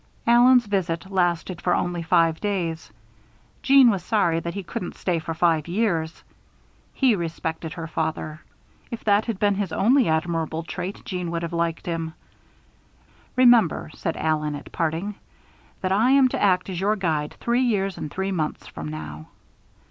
Allen's 0.25 0.65
visit 0.65 1.11
lasted 1.11 1.61
for 1.61 1.75
only 1.75 2.01
five 2.01 2.39
days. 2.41 2.91
Jeanne 3.61 3.91
was 3.91 4.03
sorry 4.03 4.39
that 4.39 4.55
he 4.55 4.63
couldn't 4.63 4.95
stay 4.95 5.19
for 5.19 5.35
five 5.35 5.67
years. 5.67 6.23
He 6.91 7.13
respected 7.15 7.73
her 7.73 7.85
father. 7.85 8.41
If 8.89 9.03
that 9.03 9.25
had 9.25 9.37
been 9.37 9.53
his 9.53 9.71
only 9.71 10.09
admirable 10.09 10.63
trait, 10.63 11.03
Jeanne 11.05 11.29
would 11.29 11.43
have 11.43 11.53
liked 11.53 11.85
him. 11.85 12.15
"Remember," 13.35 13.91
said 13.93 14.17
Allen, 14.17 14.55
at 14.55 14.71
parting, 14.71 15.13
"that 15.81 15.91
I 15.91 16.09
am 16.09 16.29
to 16.29 16.41
act 16.41 16.67
as 16.71 16.81
your 16.81 16.95
guide 16.95 17.35
three 17.39 17.61
years 17.61 17.95
and 17.99 18.09
three 18.09 18.31
months 18.31 18.65
from 18.65 18.87
now." 18.87 19.27